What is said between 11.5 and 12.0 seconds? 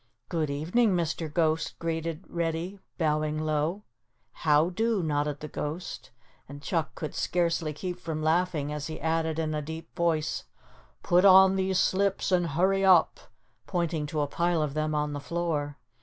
these